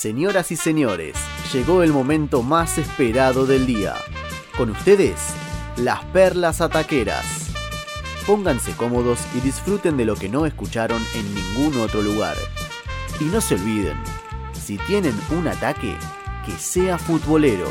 Señoras 0.00 0.50
y 0.50 0.56
señores, 0.56 1.14
llegó 1.52 1.82
el 1.82 1.92
momento 1.92 2.42
más 2.42 2.78
esperado 2.78 3.44
del 3.44 3.66
día. 3.66 3.94
Con 4.56 4.70
ustedes, 4.70 5.20
las 5.76 6.02
perlas 6.06 6.62
ataqueras. 6.62 7.50
Pónganse 8.26 8.72
cómodos 8.72 9.18
y 9.34 9.40
disfruten 9.40 9.98
de 9.98 10.06
lo 10.06 10.16
que 10.16 10.30
no 10.30 10.46
escucharon 10.46 11.02
en 11.14 11.34
ningún 11.34 11.82
otro 11.82 12.00
lugar. 12.00 12.38
Y 13.20 13.24
no 13.24 13.42
se 13.42 13.56
olviden, 13.56 13.98
si 14.54 14.78
tienen 14.78 15.12
un 15.38 15.46
ataque, 15.46 15.94
que 16.46 16.52
sea 16.52 16.96
futbolero. 16.96 17.68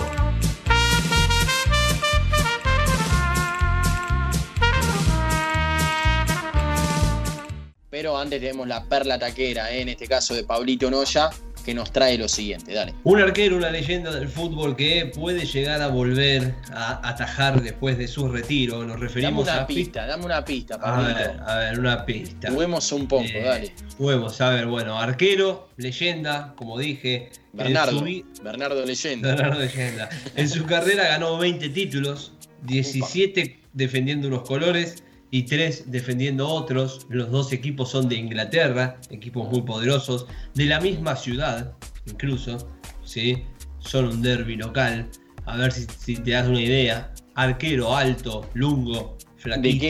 Pero 7.89 8.15
antes 8.15 8.39
tenemos 8.39 8.67
la 8.67 8.83
perla 8.83 9.17
taquera, 9.17 9.71
¿eh? 9.71 9.81
en 9.81 9.89
este 9.89 10.07
caso 10.07 10.35
de 10.35 10.43
Pablito 10.43 10.91
Noya, 10.91 11.31
que 11.63 11.73
nos 11.73 11.91
trae 11.91 12.17
lo 12.17 12.27
siguiente. 12.27 12.73
Dale. 12.73 12.93
Un 13.03 13.19
arquero, 13.19 13.57
una 13.57 13.69
leyenda 13.69 14.11
del 14.11 14.27
fútbol 14.27 14.75
que 14.75 15.11
puede 15.13 15.45
llegar 15.45 15.81
a 15.81 15.87
volver 15.87 16.55
a 16.71 17.07
atajar 17.07 17.61
después 17.61 17.97
de 17.97 18.07
su 18.07 18.27
retiro. 18.27 18.83
Nos 18.83 18.99
referimos 18.99 19.45
dame 19.45 19.57
una 19.57 19.63
a 19.63 19.67
pista, 19.67 20.05
dame 20.05 20.25
una 20.25 20.45
pista, 20.45 20.75
A 20.75 21.01
ver, 21.01 21.39
a 21.45 21.55
ver, 21.57 21.79
una 21.79 22.05
pista. 22.05 22.51
Juguemos 22.51 22.91
un 22.91 23.07
poco, 23.07 23.23
Eh, 23.25 23.41
dale. 23.43 23.73
Juguemos, 23.97 24.39
a 24.41 24.49
ver, 24.49 24.67
bueno, 24.67 24.99
arquero, 24.99 25.69
leyenda, 25.77 26.53
como 26.55 26.77
dije. 26.77 27.29
Bernardo, 27.51 27.99
su 27.99 28.23
Bernardo 28.43 28.85
Leyenda. 28.85 29.29
Bernardo 29.29 29.59
Leyenda. 29.59 30.09
En 30.35 30.47
su 30.49 30.65
carrera 30.65 31.07
ganó 31.07 31.37
20 31.39 31.69
títulos, 31.69 32.33
17 32.63 33.59
defendiendo 33.73 34.27
unos 34.27 34.43
colores 34.43 35.03
y 35.31 35.43
3 35.43 35.91
defendiendo 35.91 36.47
otros. 36.47 37.05
Los 37.09 37.29
dos 37.31 37.51
equipos 37.53 37.91
son 37.91 38.09
de 38.09 38.15
Inglaterra, 38.15 38.97
equipos 39.09 39.49
muy 39.49 39.61
poderosos, 39.61 40.25
de 40.53 40.65
la 40.65 40.79
misma 40.79 41.15
ciudad, 41.15 41.73
incluso, 42.05 42.69
¿sí? 43.03 43.43
Son 43.79 44.05
un 44.05 44.21
derby 44.21 44.55
local. 44.55 45.09
A 45.45 45.57
ver 45.57 45.71
si, 45.71 45.85
si 45.97 46.15
te 46.17 46.31
das 46.31 46.47
una 46.47 46.61
idea. 46.61 47.13
Arquero 47.35 47.95
alto, 47.95 48.49
lungo, 48.53 49.17
¿De 49.19 49.27
qué, 49.33 49.41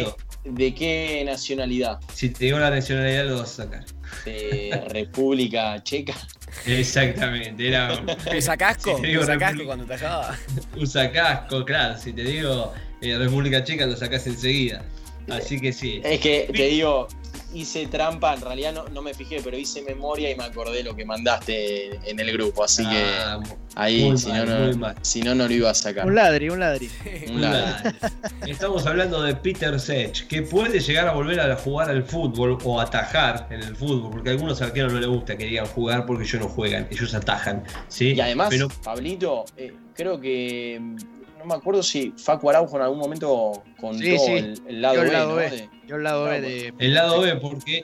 flaquito. 0.03 0.17
¿De 0.45 0.75
qué 0.75 1.23
nacionalidad? 1.25 1.99
Si 2.13 2.29
te 2.29 2.45
digo 2.45 2.59
la 2.59 2.69
nacionalidad 2.69 3.25
lo 3.25 3.37
vas 3.39 3.59
a 3.59 3.63
sacar. 3.63 3.85
¿De 4.25 4.83
República 4.89 5.81
Checa? 5.83 6.13
Exactamente, 6.65 7.67
era 7.67 8.03
¿Pesa 8.29 8.55
casco? 8.57 8.95
Te 9.01 9.07
digo 9.07 9.21
¿Pesa 9.21 9.37
casco 9.37 9.45
República- 9.59 9.65
cuando 9.67 9.85
tajaba? 9.85 10.37
Usa 10.77 11.11
casco, 11.11 11.65
claro. 11.65 11.97
Si 11.97 12.13
te 12.13 12.23
digo 12.23 12.73
eh, 13.01 13.17
República 13.17 13.63
Checa, 13.63 13.85
lo 13.85 13.95
sacás 13.97 14.27
enseguida. 14.27 14.83
Así 15.29 15.59
que 15.59 15.73
sí. 15.73 16.01
Es 16.03 16.19
que 16.19 16.49
te 16.53 16.67
digo, 16.67 17.07
hice 17.53 17.87
trampa, 17.87 18.35
en 18.35 18.41
realidad 18.41 18.73
no, 18.73 18.87
no 18.89 19.01
me 19.01 19.13
fijé, 19.13 19.41
pero 19.43 19.57
hice 19.57 19.81
memoria 19.81 20.29
y 20.29 20.35
me 20.35 20.43
acordé 20.43 20.83
lo 20.83 20.95
que 20.95 21.05
mandaste 21.05 21.95
en 22.09 22.19
el 22.19 22.31
grupo, 22.33 22.63
así 22.63 22.83
que 22.87 23.03
Ah, 23.75 23.85
ahí, 23.85 24.17
si, 24.17 24.29
mal, 24.29 24.45
no, 24.45 24.73
no, 24.73 24.95
si 25.01 25.21
no, 25.21 25.35
no 25.35 25.47
lo 25.47 25.53
iba 25.53 25.69
a 25.69 25.73
sacar. 25.73 26.05
Un 26.05 26.15
ladri, 26.15 26.49
un 26.49 26.59
ladri. 26.59 26.89
Un 27.29 27.41
lado. 27.41 27.91
Estamos 28.45 28.85
hablando 28.85 29.21
de 29.21 29.35
Peter 29.35 29.79
Sech, 29.79 30.27
que 30.27 30.41
puede 30.41 30.79
llegar 30.79 31.07
a 31.07 31.13
volver 31.13 31.39
a 31.39 31.55
jugar 31.55 31.89
al 31.89 32.03
fútbol 32.03 32.57
o 32.63 32.79
atajar 32.79 33.47
en 33.49 33.61
el 33.61 33.75
fútbol, 33.75 34.11
porque 34.11 34.29
a 34.29 34.31
algunos 34.33 34.61
arqueros 34.61 34.93
no 34.93 34.99
les 34.99 35.09
gusta 35.09 35.37
que 35.37 35.45
digan 35.45 35.65
jugar 35.67 36.05
porque 36.05 36.23
ellos 36.23 36.41
no 36.41 36.49
juegan, 36.49 36.87
ellos 36.91 37.13
atajan. 37.13 37.63
¿sí? 37.87 38.13
Y 38.13 38.21
además, 38.21 38.49
Pero 38.49 38.69
Pablito, 38.83 39.45
eh, 39.55 39.73
creo 39.93 40.19
que 40.19 40.81
no 41.39 41.45
me 41.45 41.55
acuerdo 41.55 41.81
si 41.81 42.13
Facu 42.17 42.49
Araujo 42.49 42.75
en 42.75 42.83
algún 42.83 42.99
momento 42.99 43.63
contó 43.79 43.97
Sí, 44.03 44.17
sí. 44.19 44.31
El, 44.33 44.61
el 44.67 44.81
lado 44.81 44.95
Yo 44.95 45.01
el 45.01 45.07
B, 45.07 45.13
lado 45.13 45.29
¿no? 45.29 45.35
B. 45.37 45.49
De- 45.49 45.69
Yo 45.87 45.95
el 45.95 46.03
lado 46.03 46.23
B 46.25 46.39
No, 46.41 46.47
de. 46.47 46.73
el 46.77 46.93
lado 46.93 47.21
B, 47.21 47.35
porque 47.37 47.83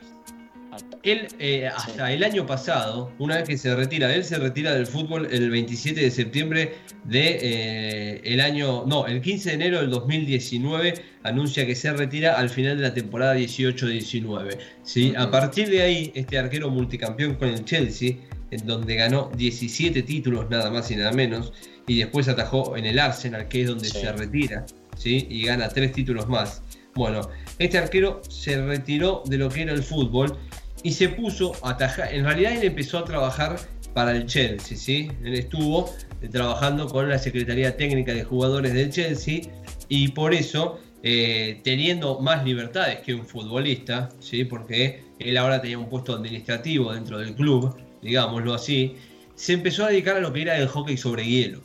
Él, 1.03 1.27
eh, 1.39 1.67
hasta 1.67 2.11
el 2.11 2.21
año 2.23 2.45
pasado, 2.45 3.11
una 3.17 3.35
vez 3.37 3.47
que 3.47 3.57
se 3.57 3.73
retira, 3.75 4.13
él 4.13 4.25
se 4.25 4.37
retira 4.37 4.73
del 4.73 4.85
fútbol 4.87 5.27
el 5.31 5.49
27 5.49 6.01
de 6.01 6.11
septiembre 6.11 6.73
de 7.05 7.39
eh, 7.41 8.21
el 8.25 8.41
año, 8.41 8.83
no, 8.85 9.05
el 9.07 9.21
15 9.21 9.49
de 9.49 9.55
enero 9.55 9.79
del 9.79 9.89
2019 9.89 10.95
anuncia 11.23 11.65
que 11.65 11.75
se 11.75 11.93
retira 11.93 12.33
al 12.37 12.49
final 12.49 12.75
de 12.77 12.83
la 12.83 12.93
temporada 12.93 13.35
18-19. 13.37 14.57
¿sí? 14.83 15.13
A 15.15 15.31
partir 15.31 15.69
de 15.69 15.81
ahí, 15.81 16.11
este 16.13 16.37
arquero 16.37 16.69
multicampeón 16.69 17.35
con 17.35 17.47
el 17.49 17.63
Chelsea, 17.63 18.17
en 18.51 18.65
donde 18.65 18.95
ganó 18.95 19.31
17 19.35 20.03
títulos 20.03 20.49
nada 20.49 20.69
más 20.71 20.89
y 20.91 20.95
nada 20.95 21.11
menos, 21.11 21.53
y 21.87 21.99
después 21.99 22.27
atajó 22.27 22.77
en 22.77 22.85
el 22.85 22.99
Arsenal, 22.99 23.47
que 23.47 23.61
es 23.61 23.67
donde 23.67 23.87
Sí. 23.87 23.99
se 23.99 24.11
retira, 24.11 24.65
¿sí? 24.97 25.27
y 25.29 25.43
gana 25.43 25.69
tres 25.69 25.91
títulos 25.91 26.27
más. 26.27 26.61
Bueno, 26.95 27.29
este 27.59 27.77
arquero 27.77 28.21
se 28.29 28.61
retiró 28.65 29.21
de 29.25 29.37
lo 29.37 29.49
que 29.49 29.63
era 29.63 29.73
el 29.73 29.83
fútbol 29.83 30.37
y 30.83 30.91
se 30.93 31.09
puso 31.09 31.53
a 31.63 31.71
atajar. 31.71 32.13
En 32.13 32.23
realidad 32.23 32.53
él 32.53 32.63
empezó 32.63 32.99
a 32.99 33.05
trabajar 33.05 33.57
para 33.93 34.11
el 34.11 34.25
Chelsea, 34.25 34.77
¿sí? 34.77 35.09
Él 35.23 35.35
estuvo 35.35 35.93
eh, 36.21 36.27
trabajando 36.29 36.87
con 36.87 37.09
la 37.09 37.17
Secretaría 37.19 37.75
Técnica 37.75 38.13
de 38.13 38.23
Jugadores 38.23 38.73
del 38.73 38.89
Chelsea 38.91 39.41
y 39.89 40.09
por 40.09 40.33
eso, 40.33 40.79
eh, 41.03 41.59
teniendo 41.63 42.19
más 42.19 42.43
libertades 42.45 42.99
que 42.99 43.13
un 43.13 43.25
futbolista, 43.25 44.09
¿sí? 44.19 44.43
Porque 44.45 45.03
él 45.19 45.37
ahora 45.37 45.61
tenía 45.61 45.77
un 45.77 45.87
puesto 45.89 46.13
administrativo 46.13 46.93
dentro 46.93 47.17
del 47.19 47.35
club, 47.35 47.75
digámoslo 48.05 48.53
así, 48.53 48.95
se 49.35 49.53
empezó 49.53 49.85
a 49.85 49.89
dedicar 49.89 50.15
a 50.15 50.19
lo 50.21 50.31
que 50.31 50.43
era 50.43 50.57
el 50.57 50.67
hockey 50.67 50.95
sobre 50.95 51.25
hielo. 51.25 51.59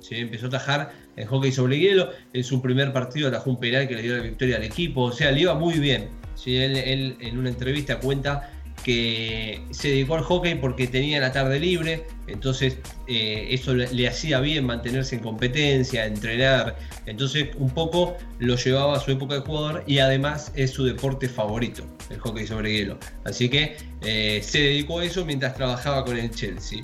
¿sí? 0.00 0.16
Empezó 0.16 0.46
a 0.46 0.48
atajar 0.48 0.92
en 1.16 1.26
hockey 1.26 1.50
sobre 1.50 1.78
hielo. 1.78 2.10
En 2.32 2.44
su 2.44 2.62
primer 2.62 2.92
partido 2.92 3.28
atajó 3.28 3.50
un 3.50 3.58
penal 3.58 3.88
que 3.88 3.96
le 3.96 4.02
dio 4.02 4.16
la 4.16 4.22
victoria 4.22 4.56
al 4.56 4.62
equipo. 4.62 5.02
O 5.02 5.12
sea, 5.12 5.32
le 5.32 5.40
iba 5.40 5.54
muy 5.54 5.78
bien. 5.78 6.08
¿sí? 6.34 6.56
Él 6.56 7.16
en 7.18 7.38
una 7.38 7.48
entrevista 7.48 7.98
cuenta 7.98 8.52
que 8.84 9.60
se 9.70 9.88
dedicó 9.88 10.16
al 10.16 10.22
hockey 10.22 10.54
porque 10.54 10.86
tenía 10.86 11.20
la 11.20 11.32
tarde 11.32 11.58
libre, 11.58 12.06
entonces 12.26 12.78
eh, 13.06 13.48
eso 13.50 13.74
le, 13.74 14.08
hacía 14.08 14.40
bien 14.40 14.66
mantenerse 14.66 15.16
en 15.16 15.22
competencia, 15.22 16.06
entrenar, 16.06 16.76
entonces 17.06 17.48
un 17.56 17.70
poco 17.70 18.16
lo 18.38 18.56
llevaba 18.56 18.96
a 18.96 19.00
su 19.00 19.10
época 19.10 19.34
de 19.34 19.40
jugador 19.40 19.84
y 19.86 19.98
además 19.98 20.52
es 20.54 20.70
su 20.70 20.84
deporte 20.84 21.28
favorito, 21.28 21.84
el 22.10 22.18
hockey 22.18 22.46
sobre 22.46 22.72
hielo. 22.72 22.98
Así 23.24 23.48
que 23.48 23.76
eh, 24.02 24.40
se 24.42 24.58
dedicó 24.58 25.00
a 25.00 25.04
eso 25.04 25.24
mientras 25.24 25.54
trabajaba 25.54 26.04
con 26.04 26.16
el 26.16 26.30
Chelsea. 26.30 26.82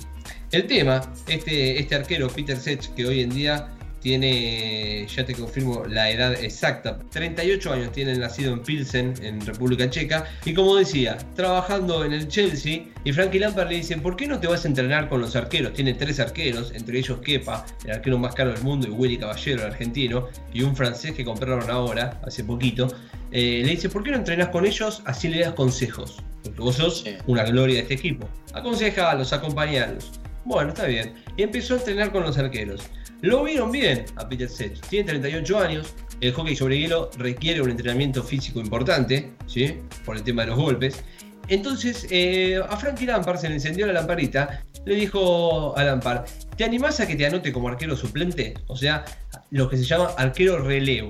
El 0.51 0.65
tema, 0.65 1.01
este, 1.27 1.79
este 1.79 1.95
arquero 1.95 2.27
Peter 2.29 2.57
Sech, 2.57 2.93
que 2.95 3.05
hoy 3.05 3.21
en 3.21 3.31
día 3.31 3.76
tiene, 4.07 5.05
ya 5.05 5.25
te 5.25 5.33
confirmo 5.33 5.83
la 5.83 6.09
edad 6.09 6.31
exacta, 6.41 6.97
38 7.11 7.73
años 7.73 7.91
tiene 7.91 8.17
nacido 8.17 8.53
en 8.53 8.61
Pilsen, 8.61 9.13
en 9.21 9.45
República 9.45 9.89
Checa, 9.89 10.23
y 10.45 10.53
como 10.53 10.77
decía, 10.77 11.17
trabajando 11.35 12.05
en 12.05 12.13
el 12.13 12.29
Chelsea, 12.29 12.85
y 13.03 13.11
Frankie 13.11 13.39
Lampard 13.39 13.67
le 13.67 13.75
dice, 13.75 13.97
¿por 13.97 14.15
qué 14.15 14.25
no 14.25 14.39
te 14.39 14.47
vas 14.47 14.63
a 14.63 14.69
entrenar 14.69 15.09
con 15.09 15.19
los 15.19 15.35
arqueros? 15.35 15.73
Tiene 15.73 15.93
tres 15.93 16.21
arqueros, 16.21 16.71
entre 16.73 16.99
ellos 16.99 17.19
Kepa, 17.19 17.65
el 17.83 17.95
arquero 17.95 18.17
más 18.17 18.33
caro 18.33 18.53
del 18.53 18.63
mundo, 18.63 18.87
y 18.87 18.91
Willy 18.91 19.17
Caballero, 19.17 19.63
el 19.63 19.71
argentino, 19.73 20.29
y 20.53 20.61
un 20.61 20.73
francés 20.73 21.11
que 21.11 21.25
compraron 21.25 21.69
ahora, 21.69 22.21
hace 22.25 22.45
poquito. 22.45 22.87
Eh, 23.31 23.61
le 23.65 23.71
dice, 23.71 23.89
¿por 23.89 24.03
qué 24.03 24.11
no 24.11 24.17
entrenás 24.17 24.47
con 24.49 24.65
ellos? 24.65 25.01
Así 25.03 25.27
le 25.27 25.41
das 25.41 25.51
consejos, 25.51 26.23
porque 26.43 26.61
vos 26.61 26.77
sos 26.77 27.03
una 27.25 27.43
gloria 27.43 27.75
de 27.75 27.81
este 27.81 27.95
equipo. 27.95 28.29
Aconsejalos, 28.53 29.33
acompañalos. 29.33 30.13
Bueno, 30.45 30.69
está 30.69 30.85
bien. 30.85 31.13
Y 31.35 31.43
empezó 31.43 31.73
a 31.73 31.77
entrenar 31.79 32.13
con 32.13 32.23
los 32.23 32.37
arqueros. 32.37 32.89
Lo 33.21 33.43
vieron 33.43 33.71
bien 33.71 34.05
a 34.15 34.29
Peter 34.29 34.47
Sech. 34.47 34.79
Tiene 34.89 35.09
38 35.09 35.59
años. 35.59 35.93
El 36.21 36.33
hockey 36.33 36.55
sobre 36.55 36.77
hielo 36.79 37.09
requiere 37.17 37.61
un 37.61 37.69
entrenamiento 37.69 38.23
físico 38.23 38.59
importante, 38.59 39.31
¿sí? 39.47 39.75
Por 40.05 40.17
el 40.17 40.23
tema 40.23 40.43
de 40.43 40.49
los 40.49 40.57
golpes. 40.57 41.03
Entonces, 41.47 42.07
eh, 42.09 42.59
a 42.67 42.77
Frankie 42.77 43.05
Lampard 43.05 43.39
se 43.39 43.49
le 43.49 43.55
encendió 43.55 43.87
la 43.87 43.93
lamparita. 43.93 44.63
Le 44.85 44.95
dijo 44.95 45.77
a 45.77 45.83
Lampard, 45.83 46.25
¿te 46.55 46.63
animás 46.63 46.99
a 46.99 47.07
que 47.07 47.15
te 47.15 47.25
anote 47.25 47.51
como 47.51 47.69
arquero 47.69 47.95
suplente? 47.95 48.53
O 48.67 48.75
sea, 48.75 49.05
lo 49.51 49.69
que 49.69 49.77
se 49.77 49.83
llama 49.83 50.11
arquero 50.17 50.59
relevo. 50.59 51.09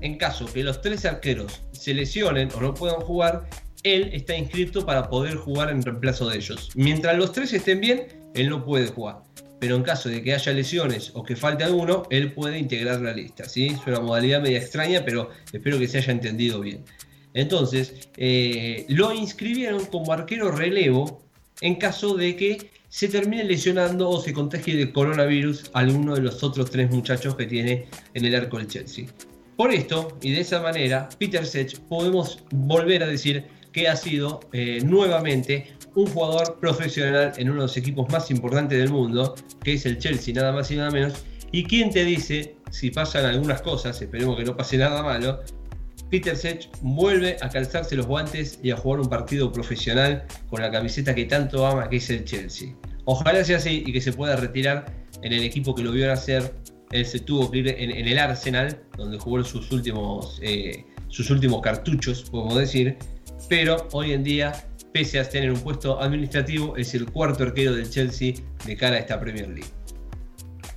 En 0.00 0.16
caso 0.16 0.46
que 0.46 0.64
los 0.64 0.80
tres 0.80 1.04
arqueros 1.04 1.62
se 1.72 1.94
lesionen 1.94 2.48
o 2.56 2.60
no 2.60 2.74
puedan 2.74 3.00
jugar, 3.00 3.48
él 3.82 4.10
está 4.12 4.36
inscrito 4.36 4.86
para 4.86 5.08
poder 5.08 5.36
jugar 5.36 5.70
en 5.70 5.82
reemplazo 5.82 6.28
de 6.28 6.36
ellos. 6.36 6.70
Mientras 6.74 7.16
los 7.16 7.32
tres 7.32 7.52
estén 7.52 7.80
bien, 7.80 8.06
él 8.34 8.48
no 8.48 8.64
puede 8.64 8.86
jugar. 8.86 9.22
Pero 9.62 9.76
en 9.76 9.84
caso 9.84 10.08
de 10.08 10.20
que 10.24 10.34
haya 10.34 10.52
lesiones 10.52 11.12
o 11.14 11.22
que 11.22 11.36
falte 11.36 11.62
alguno, 11.62 12.02
él 12.10 12.32
puede 12.32 12.58
integrar 12.58 13.00
la 13.00 13.12
lista. 13.12 13.48
¿sí? 13.48 13.68
Es 13.68 13.86
una 13.86 14.00
modalidad 14.00 14.42
media 14.42 14.58
extraña, 14.58 15.04
pero 15.04 15.30
espero 15.52 15.78
que 15.78 15.86
se 15.86 15.98
haya 15.98 16.10
entendido 16.10 16.58
bien. 16.58 16.84
Entonces, 17.32 18.08
eh, 18.16 18.84
lo 18.88 19.12
inscribieron 19.12 19.84
como 19.86 20.12
arquero 20.12 20.50
relevo 20.50 21.22
en 21.60 21.76
caso 21.76 22.16
de 22.16 22.34
que 22.34 22.72
se 22.88 23.06
termine 23.06 23.44
lesionando 23.44 24.10
o 24.10 24.20
se 24.20 24.32
contagie 24.32 24.74
de 24.74 24.92
coronavirus 24.92 25.70
alguno 25.74 26.16
de 26.16 26.22
los 26.22 26.42
otros 26.42 26.68
tres 26.68 26.90
muchachos 26.90 27.36
que 27.36 27.46
tiene 27.46 27.86
en 28.14 28.24
el 28.24 28.34
arco 28.34 28.58
del 28.58 28.66
Chelsea. 28.66 29.06
Por 29.56 29.72
esto, 29.72 30.18
y 30.22 30.32
de 30.32 30.40
esa 30.40 30.60
manera, 30.60 31.08
Peter 31.20 31.46
Sech 31.46 31.78
podemos 31.82 32.42
volver 32.50 33.04
a 33.04 33.06
decir 33.06 33.44
que 33.70 33.86
ha 33.86 33.94
sido 33.94 34.40
eh, 34.52 34.80
nuevamente 34.84 35.68
un 35.94 36.06
jugador 36.06 36.58
profesional 36.58 37.32
en 37.36 37.50
uno 37.50 37.60
de 37.60 37.66
los 37.66 37.76
equipos 37.76 38.10
más 38.10 38.30
importantes 38.30 38.78
del 38.78 38.90
mundo, 38.90 39.34
que 39.62 39.74
es 39.74 39.86
el 39.86 39.98
Chelsea, 39.98 40.34
nada 40.34 40.52
más 40.52 40.70
y 40.70 40.76
nada 40.76 40.90
menos. 40.90 41.24
Y 41.50 41.64
quién 41.64 41.90
te 41.90 42.04
dice, 42.04 42.56
si 42.70 42.90
pasan 42.90 43.26
algunas 43.26 43.60
cosas, 43.62 44.00
esperemos 44.00 44.36
que 44.36 44.44
no 44.44 44.56
pase 44.56 44.78
nada 44.78 45.02
malo, 45.02 45.40
Peter 46.10 46.36
Sech 46.36 46.68
vuelve 46.82 47.36
a 47.40 47.48
calzarse 47.48 47.96
los 47.96 48.06
guantes 48.06 48.60
y 48.62 48.70
a 48.70 48.76
jugar 48.76 49.00
un 49.00 49.08
partido 49.08 49.50
profesional 49.50 50.24
con 50.50 50.60
la 50.60 50.70
camiseta 50.70 51.14
que 51.14 51.24
tanto 51.24 51.66
ama, 51.66 51.88
que 51.88 51.96
es 51.96 52.10
el 52.10 52.24
Chelsea. 52.24 52.74
Ojalá 53.06 53.42
sea 53.44 53.56
así 53.56 53.82
y 53.86 53.92
que 53.92 54.00
se 54.00 54.12
pueda 54.12 54.36
retirar 54.36 54.92
en 55.22 55.32
el 55.32 55.42
equipo 55.42 55.74
que 55.74 55.82
lo 55.82 55.90
vio 55.90 56.06
nacer. 56.06 56.54
Él 56.90 57.06
se 57.06 57.20
tuvo 57.20 57.50
que 57.50 57.58
ir 57.58 57.68
en, 57.68 58.06
el 58.06 58.18
Arsenal, 58.18 58.78
donde 58.98 59.18
jugó 59.18 59.42
sus 59.42 59.72
últimos, 59.72 60.38
eh, 60.42 60.84
sus 61.08 61.30
últimos 61.30 61.62
cartuchos, 61.62 62.28
podemos 62.30 62.56
decir. 62.56 62.98
Pero 63.48 63.88
hoy 63.92 64.12
en 64.12 64.22
día, 64.22 64.52
pese 64.92 65.18
a 65.18 65.28
tener 65.28 65.50
un 65.50 65.60
puesto 65.60 66.00
administrativo, 66.00 66.76
es 66.76 66.94
el 66.94 67.10
cuarto 67.10 67.44
arquero 67.44 67.74
del 67.74 67.88
Chelsea 67.88 68.34
de 68.64 68.76
cara 68.76 68.96
a 68.96 68.98
esta 69.00 69.18
Premier 69.18 69.48
League. 69.48 69.70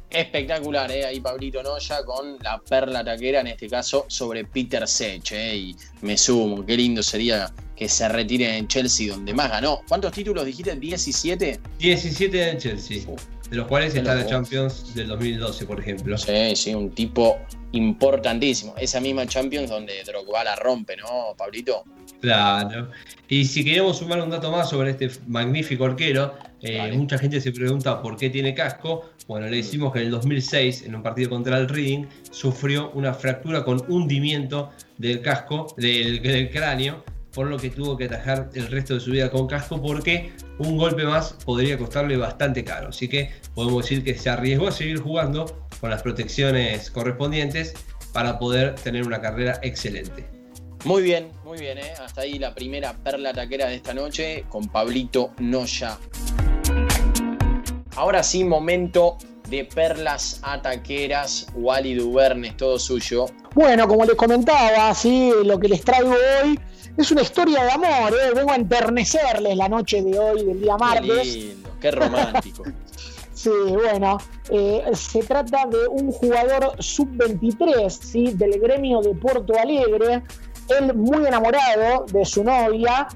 Espectacular, 0.09 0.89
¿eh? 0.91 1.05
ahí 1.05 1.19
Pablito 1.19 1.61
Noya 1.61 2.03
con 2.05 2.37
la 2.41 2.57
perla 2.59 3.03
taquera, 3.03 3.41
en 3.41 3.47
este 3.47 3.67
caso 3.67 4.05
sobre 4.07 4.45
Peter 4.45 4.87
Sech. 4.87 5.29
¿eh? 5.33 5.57
Y 5.57 5.75
me 6.01 6.17
sumo, 6.17 6.65
qué 6.65 6.77
lindo 6.77 7.03
sería 7.03 7.53
que 7.75 7.89
se 7.89 8.07
retire 8.07 8.57
en 8.57 8.67
Chelsea, 8.67 9.11
donde 9.11 9.33
más 9.33 9.49
ganó. 9.51 9.81
¿Cuántos 9.89 10.13
títulos 10.13 10.45
dijiste? 10.45 10.73
¿17? 10.73 11.59
17 11.79 12.49
en 12.49 12.57
Chelsea. 12.57 13.01
De 13.49 13.57
los 13.57 13.67
cuales 13.67 13.95
está 13.95 14.15
la 14.15 14.25
Champions 14.25 14.93
del 14.95 15.07
2012, 15.07 15.65
por 15.65 15.79
ejemplo. 15.79 16.17
Sí, 16.17 16.55
sí, 16.55 16.73
un 16.73 16.91
tipo 16.91 17.37
importantísimo. 17.71 18.73
Esa 18.77 18.99
misma 18.99 19.27
Champions 19.27 19.69
donde 19.69 20.03
Drogba 20.03 20.43
la 20.43 20.55
rompe, 20.55 20.95
¿no, 20.97 21.35
Pablito? 21.37 21.83
Claro. 22.21 22.89
Y 23.27 23.45
si 23.45 23.63
queremos 23.63 23.97
sumar 23.97 24.21
un 24.21 24.29
dato 24.29 24.51
más 24.51 24.69
sobre 24.69 24.91
este 24.91 25.09
magnífico 25.27 25.85
arquero, 25.85 26.33
eh, 26.61 26.91
mucha 26.93 27.17
gente 27.17 27.39
se 27.41 27.51
pregunta 27.51 28.01
por 28.01 28.17
qué 28.17 28.29
tiene 28.29 28.53
casco. 28.53 29.11
Bueno, 29.27 29.47
le 29.47 29.57
decimos 29.57 29.91
que 29.93 29.99
en 29.99 30.05
el 30.05 30.11
2006, 30.11 30.83
en 30.83 30.95
un 30.95 31.03
partido 31.03 31.29
contra 31.29 31.57
el 31.57 31.67
Reading, 31.67 32.05
sufrió 32.31 32.91
una 32.91 33.13
fractura 33.13 33.63
con 33.63 33.83
hundimiento 33.87 34.71
del 34.97 35.21
casco, 35.21 35.67
del, 35.77 36.49
cráneo, 36.51 37.03
por 37.35 37.47
lo 37.47 37.57
que 37.59 37.69
tuvo 37.69 37.97
que 37.97 38.05
atajar 38.05 38.49
el 38.53 38.67
resto 38.67 38.93
de 38.95 39.01
su 39.01 39.11
vida 39.11 39.29
con 39.29 39.45
casco 39.45 39.81
porque 39.81 40.31
un 40.57 40.77
golpe 40.77 41.03
más 41.03 41.33
podría 41.45 41.77
costarle 41.77 42.15
bastante 42.15 42.63
caro. 42.63 42.87
Así 42.89 43.09
que 43.09 43.29
podemos 43.53 43.83
decir 43.83 44.03
que 44.03 44.17
se 44.17 44.29
arriesgó 44.29 44.69
a 44.69 44.71
seguir 44.71 44.99
jugando 45.01 45.67
con 45.81 45.89
las 45.89 46.01
protecciones 46.01 46.89
correspondientes 46.89 47.73
para 48.13 48.39
poder 48.39 48.75
tener 48.75 49.05
una 49.05 49.19
carrera 49.19 49.59
excelente. 49.61 50.25
Muy 50.85 51.03
bien, 51.03 51.31
muy 51.43 51.59
bien, 51.59 51.77
¿eh? 51.77 51.93
hasta 52.01 52.21
ahí 52.21 52.39
la 52.39 52.55
primera 52.55 52.93
perla 52.93 53.33
taquera 53.33 53.67
de 53.67 53.75
esta 53.75 53.93
noche 53.93 54.45
con 54.47 54.69
Pablito 54.69 55.31
Noya. 55.39 55.97
Ahora 57.97 58.23
sí, 58.23 58.45
momento 58.45 59.17
de 59.49 59.65
perlas 59.65 60.39
ataqueras. 60.41 61.47
Wally 61.53 61.95
Duverne 61.95 62.51
todo 62.51 62.79
suyo. 62.79 63.25
Bueno, 63.53 63.87
como 63.87 64.05
les 64.05 64.15
comentaba, 64.15 64.93
sí, 64.93 65.31
lo 65.43 65.59
que 65.59 65.67
les 65.67 65.81
traigo 65.81 66.11
hoy 66.11 66.59
es 66.97 67.11
una 67.11 67.21
historia 67.21 67.63
de 67.63 67.71
amor. 67.71 68.13
¿eh? 68.13 68.33
Vengo 68.35 68.51
a 68.51 68.55
enternecerles 68.55 69.57
la 69.57 69.69
noche 69.69 70.01
de 70.01 70.17
hoy, 70.17 70.45
del 70.45 70.61
día 70.61 70.77
martes. 70.77 71.07
Qué 71.07 71.39
lindo, 71.39 71.69
qué 71.79 71.91
romántico. 71.91 72.63
sí, 73.33 73.49
bueno, 73.73 74.17
eh, 74.49 74.83
se 74.93 75.23
trata 75.23 75.65
de 75.65 75.87
un 75.87 76.11
jugador 76.11 76.75
sub-23 76.79 77.89
¿sí? 77.89 78.33
del 78.33 78.59
gremio 78.59 79.01
de 79.01 79.13
Porto 79.15 79.53
Alegre. 79.59 80.23
Él 80.79 80.95
muy 80.95 81.25
enamorado 81.25 82.05
de 82.11 82.25
su 82.25 82.43
novia 82.43 83.07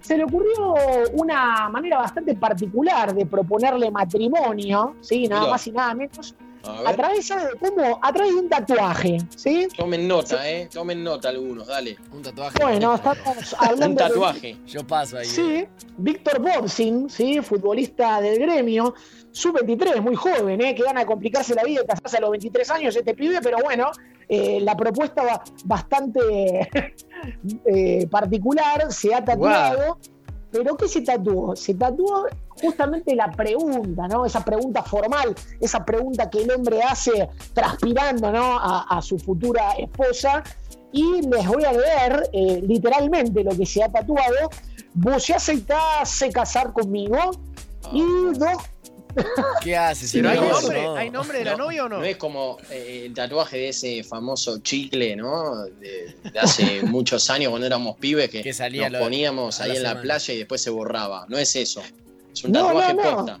se 0.00 0.16
le 0.16 0.24
ocurrió 0.24 0.74
una 1.12 1.68
manera 1.68 1.98
bastante 1.98 2.34
particular 2.34 3.14
de 3.14 3.26
proponerle 3.26 3.90
matrimonio, 3.90 4.96
¿sí? 5.02 5.28
nada 5.28 5.50
más 5.50 5.66
y 5.66 5.72
nada 5.72 5.94
menos, 5.94 6.34
a, 6.64 6.92
través 6.94 7.28
de 7.28 7.34
cómo, 7.60 7.98
a 8.02 8.12
través 8.12 8.34
de 8.34 8.40
un 8.40 8.48
tatuaje, 8.48 9.18
¿sí? 9.36 9.68
Tomen 9.76 10.06
nota, 10.06 10.48
eh, 10.48 10.68
tomen 10.72 11.02
nota 11.02 11.28
algunos, 11.28 11.66
dale. 11.66 11.96
Un 12.12 12.22
tatuaje. 12.22 12.58
Bueno, 12.60 12.94
estamos 12.96 13.56
hablando 13.58 13.86
un 13.86 13.96
tatuaje. 13.96 14.56
Yo 14.66 14.86
paso 14.86 15.18
ahí. 15.18 15.26
Sí, 15.26 15.42
eh. 15.42 15.68
Víctor 15.96 16.40
Borsin, 16.40 17.08
sí, 17.10 17.40
futbolista 17.40 18.20
del 18.20 18.38
gremio, 18.38 18.94
sub-23, 19.32 20.00
muy 20.00 20.14
joven, 20.14 20.60
¿eh? 20.60 20.74
que 20.74 20.82
gana 20.82 21.00
de 21.00 21.06
complicarse 21.06 21.54
la 21.54 21.64
vida 21.64 21.82
y 21.84 21.86
casarse 21.86 22.16
a 22.16 22.20
los 22.20 22.30
23 22.30 22.70
años 22.70 22.96
este 22.96 23.14
pibe, 23.14 23.40
pero 23.42 23.58
bueno, 23.62 23.90
eh, 24.28 24.60
la 24.60 24.76
propuesta 24.76 25.22
va 25.22 25.42
bastante 25.64 26.68
eh, 27.66 28.06
particular, 28.10 28.92
se 28.92 29.14
ha 29.14 29.24
tatuado. 29.24 29.98
¿Pero 30.50 30.76
qué 30.78 30.88
se 30.88 31.02
tatuó? 31.02 31.54
Se 31.54 31.74
tatuó 31.74 32.26
justamente 32.60 33.14
la 33.14 33.30
pregunta, 33.30 34.08
¿no? 34.08 34.26
Esa 34.26 34.44
pregunta 34.44 34.82
formal, 34.82 35.34
esa 35.60 35.84
pregunta 35.84 36.28
que 36.30 36.42
el 36.42 36.50
hombre 36.50 36.82
hace 36.82 37.28
transpirando, 37.52 38.30
¿no? 38.30 38.58
A, 38.58 39.00
su 39.02 39.18
futura 39.18 39.72
esposa. 39.72 40.42
Y 40.90 41.22
les 41.22 41.46
voy 41.46 41.64
a 41.64 41.72
leer 41.72 42.30
eh, 42.32 42.62
literalmente 42.66 43.44
lo 43.44 43.56
que 43.56 43.66
se 43.66 43.82
ha 43.82 43.88
tatuado. 43.88 44.50
¿Vos 44.94 45.22
se 45.22 45.34
aceptás 45.34 46.24
casar 46.32 46.72
conmigo? 46.72 47.30
Y 47.92 48.02
dos 48.38 48.58
¿Qué 49.62 49.76
haces? 49.76 50.12
¿Pero 50.12 50.30
hay, 50.30 50.38
nombre, 50.38 50.86
¿Hay 50.96 51.10
nombre 51.10 51.38
de 51.38 51.44
la 51.44 51.56
novia 51.56 51.84
o 51.84 51.88
no? 51.88 51.98
No 51.98 52.04
es 52.04 52.16
como 52.16 52.58
eh, 52.70 53.04
el 53.06 53.14
tatuaje 53.14 53.56
de 53.56 53.68
ese 53.70 54.04
famoso 54.04 54.58
chicle, 54.58 55.16
¿no? 55.16 55.64
De, 55.64 56.14
hace 56.40 56.82
muchos 56.84 57.28
años 57.30 57.50
cuando 57.50 57.66
éramos 57.66 57.96
pibes 57.96 58.30
que, 58.30 58.42
nos 58.42 59.00
poníamos 59.00 59.60
ahí 59.60 59.76
en 59.76 59.82
la 59.82 60.00
playa 60.00 60.34
y 60.34 60.38
después 60.38 60.60
se 60.60 60.70
borraba. 60.70 61.26
No 61.28 61.38
es 61.38 61.54
eso. 61.56 61.82
Es 62.32 62.44
un 62.44 62.52
tatuaje 62.52 62.94
posta. 62.94 63.40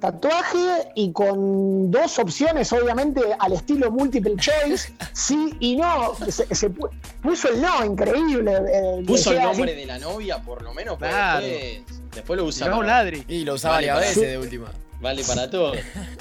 Tatuaje 0.00 0.88
y 0.94 1.10
con 1.12 1.90
dos 1.90 2.18
opciones, 2.18 2.70
obviamente, 2.72 3.22
al 3.38 3.54
estilo 3.54 3.90
multiple 3.90 4.36
choice, 4.36 4.92
sí 5.12 5.54
y 5.58 5.76
no. 5.76 6.14
Se, 6.28 6.70
puso 7.22 7.48
el 7.48 7.62
no, 7.62 7.84
increíble. 7.84 8.52
Eh, 8.68 9.04
puso 9.06 9.32
el 9.32 9.42
nombre 9.42 9.74
de 9.74 9.86
la 9.86 9.98
novia, 9.98 10.42
por 10.42 10.62
lo 10.62 10.74
menos, 10.74 10.98
claro. 10.98 11.46
después, 12.14 12.38
lo 12.38 12.44
usaba. 12.44 13.04
Y 13.26 13.44
lo 13.44 13.54
usaba 13.54 13.76
varias 13.76 14.00
veces 14.00 14.22
de 14.22 14.38
última. 14.38 14.70
Vale 15.00 15.22
para 15.24 15.50
todo. 15.50 15.72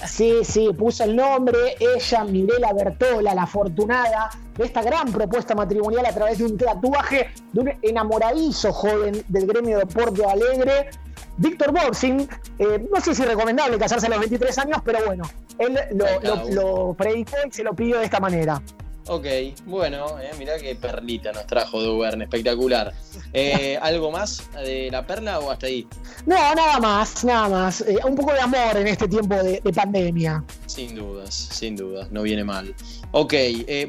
Sí, 0.06 0.39
sí, 0.44 0.69
puso 0.77 1.03
el 1.06 1.15
nombre, 1.15 1.57
ella, 1.79 2.23
Mirela 2.23 2.73
Bertola, 2.73 3.33
la 3.33 3.44
afortunada, 3.44 4.29
de 4.57 4.65
esta 4.65 4.81
gran 4.81 5.11
propuesta 5.11 5.56
matrimonial 5.56 6.06
a 6.06 6.13
través 6.13 6.38
de 6.38 6.45
un 6.45 6.57
tatuaje 6.57 7.29
de 7.53 7.59
un 7.59 7.71
enamoradizo 7.81 8.73
joven 8.73 9.23
del 9.27 9.47
gremio 9.47 9.79
de 9.79 9.85
Porto 9.85 10.29
Alegre, 10.29 10.89
Víctor 11.37 11.71
Boxing. 11.71 12.27
Eh, 12.59 12.87
no 12.91 13.01
sé 13.01 13.15
si 13.15 13.21
es 13.21 13.27
recomendable 13.27 13.77
casarse 13.77 14.07
a 14.07 14.09
los 14.09 14.19
23 14.19 14.57
años, 14.59 14.81
pero 14.83 14.99
bueno, 15.05 15.23
él 15.59 15.77
lo, 15.93 16.49
lo 16.51 16.93
predicó 16.93 17.35
y 17.47 17.51
se 17.51 17.63
lo 17.63 17.73
pidió 17.73 17.99
de 17.99 18.05
esta 18.05 18.19
manera. 18.19 18.61
Ok, 19.07 19.27
bueno, 19.65 20.19
eh, 20.19 20.31
mirá 20.39 20.57
qué 20.57 20.75
perlita 20.75 21.31
nos 21.31 21.45
trajo 21.45 21.79
Duverne, 21.79 22.23
espectacular. 22.23 22.92
Eh, 23.33 23.77
¿Algo 23.81 24.09
más 24.09 24.49
de 24.56 24.89
la 24.89 25.06
perla 25.06 25.39
o 25.39 25.51
hasta 25.51 25.68
ahí? 25.68 25.87
No, 26.25 26.35
nada 26.56 26.80
más, 26.80 27.23
nada 27.23 27.47
más. 27.47 27.81
Eh, 27.81 27.97
un 28.04 28.15
poco 28.15 28.33
de 28.33 28.39
amor 28.39 28.75
en 28.77 28.87
este 28.87 29.07
tiempo 29.07 29.35
de, 29.35 29.61
pandemia. 29.75 30.44
Sin 30.65 30.95
dudas, 30.95 31.35
sin 31.35 31.75
dudas, 31.75 32.09
no 32.11 32.23
viene 32.23 32.44
mal. 32.44 32.73
Ok, 33.11 33.33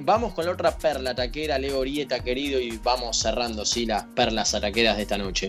vamos 0.01 0.35
con 0.35 0.45
la 0.45 0.53
otra 0.53 0.77
perla 0.77 1.15
taquera, 1.15 1.59
Leo 1.59 1.79
Orieta, 1.79 2.21
querido, 2.21 2.61
y 2.61 2.79
vamos 2.83 3.17
cerrando, 3.17 3.65
sí, 3.65 3.87
las 3.87 4.05
perlas 4.05 4.55
ataqueras 4.55 4.97
de 4.97 5.03
esta 5.03 5.17
noche. 5.17 5.49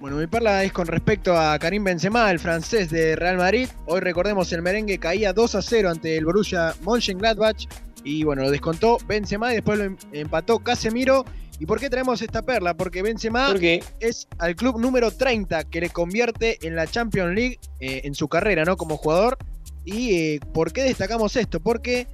Bueno, 0.00 0.16
mi 0.16 0.28
perla 0.28 0.62
es 0.62 0.72
con 0.72 0.86
respecto 0.86 1.36
a 1.36 1.58
Karim 1.58 1.82
Benzema, 1.82 2.30
el 2.30 2.38
francés 2.38 2.88
de 2.88 3.16
Real 3.16 3.36
Madrid. 3.36 3.68
Hoy 3.86 3.98
recordemos 3.98 4.52
el 4.52 4.62
merengue 4.62 4.98
caía 4.98 5.32
2 5.32 5.56
a 5.56 5.62
0 5.62 5.90
ante 5.90 6.16
el 6.16 6.24
Borussia 6.24 6.72
Mönchengladbach 6.82 7.66
y 8.04 8.22
bueno, 8.22 8.42
lo 8.42 8.50
descontó 8.52 8.98
Benzema 9.08 9.50
y 9.50 9.56
después 9.56 9.76
lo 9.76 9.84
em-, 9.86 9.96
empató 10.12 10.60
Casemiro. 10.60 11.24
¿Y 11.58 11.66
por 11.66 11.80
qué 11.80 11.90
traemos 11.90 12.22
esta 12.22 12.42
perla? 12.42 12.74
Porque 12.74 13.02
Benzema 13.02 13.52
es 13.98 14.28
al 14.38 14.54
club 14.54 14.78
número 14.78 15.10
30 15.10 15.64
que 15.64 15.80
le 15.80 15.90
convierte 15.90 16.64
en 16.64 16.76
la 16.76 16.86
Champions 16.86 17.34
League 17.34 17.58
eh, 17.80 18.02
en 18.04 18.14
su 18.14 18.28
carrera, 18.28 18.64
¿no? 18.64 18.76
Como 18.76 18.98
jugador. 18.98 19.36
¿Y 19.84 20.14
eh, 20.14 20.40
por 20.54 20.72
qué 20.72 20.84
destacamos 20.84 21.34
esto? 21.34 21.58
Porque 21.58 22.06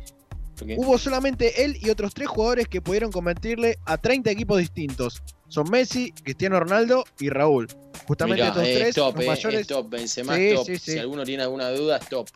hubo 0.79 0.97
solamente 0.97 1.65
él 1.65 1.77
y 1.83 1.91
otros 1.91 2.15
tres 2.15 2.29
jugadores 2.29 2.67
que 2.67 2.81
pudieron 2.81 3.13
convertirle 3.13 3.77
a 3.85 3.99
30 3.99 4.31
equipos 4.31 4.57
distintos. 4.57 5.23
Son 5.49 5.71
Messi, 5.71 6.13
Cristiano 6.13 6.59
Ronaldo 6.61 7.05
y 7.19 7.29
Raúl. 7.29 7.69
Justamente 8.07 8.47
estos 8.47 8.63
tres, 8.63 8.97
los 8.97 9.15
eh, 9.15 9.27
mayores. 9.27 9.67
top, 9.67 9.89
Benzema 9.89 10.37
top. 10.37 10.77
Si 10.77 10.99
alguno 10.99 11.25
tiene 11.25 11.43
alguna 11.43 11.71
duda, 11.71 11.97
es 11.99 12.09
top. 12.09 12.29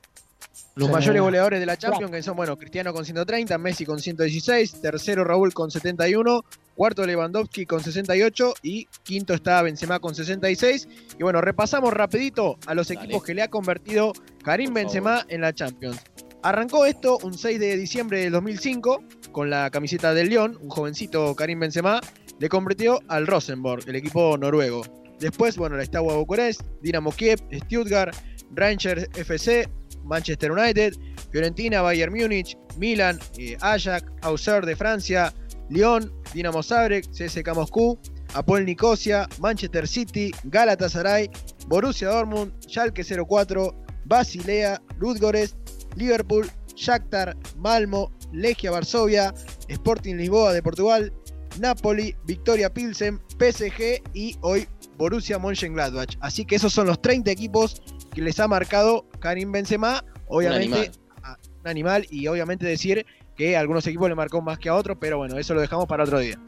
Los 0.75 0.91
mayores 0.91 1.21
goleadores 1.21 1.59
de 1.59 1.67
la 1.67 1.77
Champions, 1.77 2.13
que 2.13 2.23
son, 2.23 2.37
bueno, 2.37 2.57
Cristiano 2.57 2.93
con 2.93 3.05
130, 3.05 3.59
Messi 3.59 3.85
con 3.85 3.99
116, 3.99 4.81
tercero 4.81 5.25
Raúl 5.25 5.53
con 5.53 5.73
71, 5.73 6.45
cuarto 6.77 7.05
Lewandowski 7.05 7.67
con 7.67 7.83
68 7.83 8.55
y 8.63 8.87
quinto 9.03 9.35
está 9.35 9.61
Benzema 9.63 9.99
con 9.99 10.15
66. 10.15 10.89
Y 11.19 11.23
bueno, 11.25 11.41
repasamos 11.41 11.93
rapidito 11.93 12.59
a 12.67 12.75
los 12.75 12.93
equipos 12.93 13.25
que 13.25 13.35
le 13.35 13.43
ha 13.43 13.49
convertido 13.49 14.13
Karim 14.45 14.73
Benzema 14.73 15.27
en 15.29 15.41
la 15.41 15.53
Champions. 15.53 16.01
Arrancó 16.45 16.87
esto 16.87 17.19
un 17.25 17.37
6 17.37 17.59
de 17.59 17.77
diciembre 17.77 18.21
del 18.21 18.33
2005 18.33 19.03
con 19.33 19.51
la 19.51 19.71
camiseta 19.71 20.15
del 20.15 20.29
Lyon, 20.29 20.59
un 20.61 20.69
jovencito 20.69 21.35
Karim 21.35 21.61
Benzema 21.61 22.01
le 22.39 22.49
convirtió 22.49 23.01
al 23.09 23.27
Rosenborg, 23.27 23.89
el 23.89 23.97
equipo 23.97 24.37
noruego. 24.39 24.83
Después, 25.19 25.57
bueno, 25.57 25.77
la 25.77 25.85
Steaua 25.85 26.17
Bucarest, 26.17 26.63
Dinamo 26.81 27.11
Kiev, 27.11 27.41
Stuttgart, 27.53 28.15
Rangers 28.55 29.09
FC, 29.15 29.69
Manchester 30.05 30.53
United, 30.53 30.95
Fiorentina, 31.31 31.83
Bayern 31.83 32.13
Múnich, 32.13 32.57
Milan, 32.77 33.19
eh, 33.39 33.57
Ajax, 33.61 34.07
Auxerre 34.23 34.67
de 34.67 34.77
Francia, 34.77 35.35
Lyon, 35.71 36.13
Dinamo 36.33 36.63
Zagreb, 36.63 37.05
CSKA 37.11 37.55
Moscú, 37.55 37.99
Apol 38.35 38.65
Nicosia, 38.65 39.29
Manchester 39.41 39.89
City, 39.89 40.31
Galatasaray, 40.45 41.31
Borussia 41.67 42.09
Dortmund, 42.09 42.53
Schalke 42.67 43.03
04, 43.03 43.75
Basilea, 44.05 44.81
Ludgorets, 44.99 45.57
Liverpool, 45.97 46.47
Shakhtar, 46.75 47.37
Malmo, 47.57 48.13
Legia 48.33 48.71
Varsovia, 48.71 49.35
Sporting 49.69 50.17
Lisboa 50.17 50.53
de 50.53 50.63
Portugal, 50.63 51.13
Napoli, 51.59 52.15
Victoria 52.25 52.73
Pilsen, 52.73 53.21
PSG 53.39 54.03
y 54.15 54.37
hoy 54.41 54.69
Borussia 54.97 55.39
Mönchengladbach. 55.39 56.17
Así 56.21 56.45
que 56.45 56.57
esos 56.57 56.73
son 56.73 56.87
los 56.87 57.01
30 57.01 57.31
equipos 57.31 57.83
que 58.13 58.23
les 58.23 58.39
ha 58.41 58.49
marcado 58.49 59.07
Karim 59.21 59.53
Benzema. 59.53 60.05
Obviamente, 60.27 60.67
un 60.67 60.75
animal, 60.75 61.39
un 61.63 61.69
animal 61.69 62.07
y 62.11 62.27
obviamente 62.27 62.67
decir 62.67 63.07
que 63.37 63.57
a 63.57 63.61
algunos 63.61 63.87
equipos 63.87 64.09
le 64.09 64.15
marcó 64.15 64.43
más 64.43 64.59
que 64.59 64.69
a 64.69 64.75
otros, 64.75 64.99
pero 65.01 65.19
bueno, 65.19 65.39
eso 65.39 65.55
lo 65.55 65.61
dejamos 65.61 65.87
para 65.87 66.05
otro 66.05 66.19
día. 66.19 66.39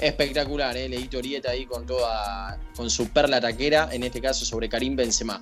Espectacular, 0.00 0.76
¿eh? 0.76 0.88
leí 0.88 1.08
Torieta 1.08 1.52
ahí 1.52 1.64
con 1.64 1.86
toda, 1.86 2.60
con 2.76 2.90
su 2.90 3.08
perla 3.08 3.40
taquera, 3.40 3.88
en 3.92 4.02
este 4.02 4.20
caso 4.20 4.44
sobre 4.44 4.68
Karim 4.68 4.94
Benzema. 4.94 5.40